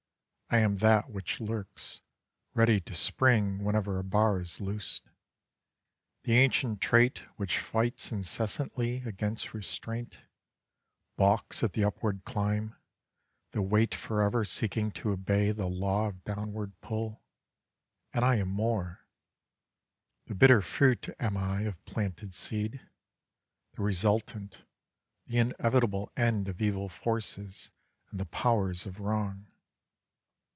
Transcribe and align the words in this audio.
I 0.53 0.57
am 0.57 0.75
that 0.79 1.09
which 1.09 1.39
lurks, 1.39 2.01
Ready 2.53 2.81
to 2.81 2.93
spring 2.93 3.63
whenever 3.63 3.97
a 3.99 4.03
bar 4.03 4.41
is 4.41 4.59
loosed; 4.59 5.09
The 6.23 6.33
ancient 6.39 6.81
trait 6.81 7.19
which 7.37 7.57
fights 7.59 8.11
incessantly 8.11 8.97
Against 9.05 9.53
restraint, 9.53 10.17
balks 11.15 11.63
at 11.63 11.71
the 11.71 11.85
upward 11.85 12.25
climb; 12.25 12.75
The 13.51 13.61
weight 13.61 13.95
forever 13.95 14.43
seeking 14.43 14.91
to 14.91 15.11
obey 15.11 15.51
The 15.53 15.67
law 15.67 16.09
of 16.09 16.21
downward 16.25 16.73
pull; 16.81 17.21
and 18.13 18.25
I 18.25 18.35
am 18.35 18.49
more: 18.49 19.05
The 20.25 20.35
bitter 20.35 20.61
fruit 20.61 21.07
am 21.17 21.37
I 21.37 21.61
of 21.61 21.85
planted 21.85 22.33
seed; 22.33 22.81
The 23.75 23.83
resultant, 23.83 24.65
the 25.27 25.37
inevitable 25.37 26.11
end 26.17 26.49
Of 26.49 26.61
evil 26.61 26.89
forces 26.89 27.71
and 28.09 28.19
the 28.19 28.25
powers 28.25 28.85
of 28.85 28.99
wrong. 28.99 29.47